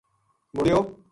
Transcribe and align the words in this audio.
مُڑیو 0.55 0.79